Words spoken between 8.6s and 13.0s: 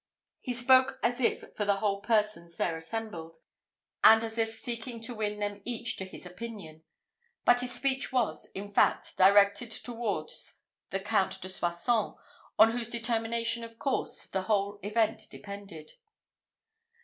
fact, directed towards the Count de Soissons, on whose